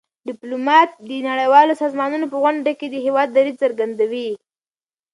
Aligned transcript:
ډيپلومات 0.27 0.89
د 1.09 1.11
نړیوالو 1.29 1.73
سازمانونو 1.81 2.25
په 2.31 2.37
غونډو 2.43 2.71
کي 2.79 2.87
د 2.89 2.95
هېواد 3.05 3.27
دریځ 3.31 3.55
څرګندوي. 3.63 4.29